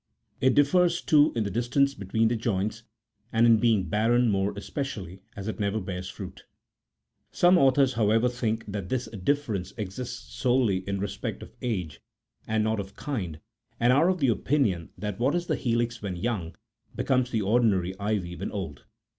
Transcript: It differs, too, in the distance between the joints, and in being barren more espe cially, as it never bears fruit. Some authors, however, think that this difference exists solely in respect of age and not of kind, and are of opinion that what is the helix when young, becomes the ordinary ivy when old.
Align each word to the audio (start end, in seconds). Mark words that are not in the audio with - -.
It 0.39 0.55
differs, 0.55 0.99
too, 0.99 1.31
in 1.35 1.43
the 1.43 1.51
distance 1.51 1.93
between 1.93 2.27
the 2.29 2.35
joints, 2.35 2.81
and 3.31 3.45
in 3.45 3.57
being 3.57 3.83
barren 3.87 4.31
more 4.31 4.51
espe 4.55 4.81
cially, 4.81 5.19
as 5.35 5.47
it 5.47 5.59
never 5.59 5.79
bears 5.79 6.09
fruit. 6.09 6.45
Some 7.31 7.55
authors, 7.55 7.93
however, 7.93 8.27
think 8.27 8.65
that 8.67 8.89
this 8.89 9.07
difference 9.09 9.73
exists 9.77 10.33
solely 10.33 10.77
in 10.89 10.99
respect 10.99 11.43
of 11.43 11.53
age 11.61 12.01
and 12.47 12.63
not 12.63 12.79
of 12.79 12.95
kind, 12.95 13.41
and 13.79 13.93
are 13.93 14.09
of 14.09 14.23
opinion 14.23 14.89
that 14.97 15.19
what 15.19 15.35
is 15.35 15.45
the 15.45 15.55
helix 15.55 16.01
when 16.01 16.15
young, 16.15 16.55
becomes 16.95 17.29
the 17.29 17.43
ordinary 17.43 17.93
ivy 17.99 18.35
when 18.35 18.51
old. 18.51 18.85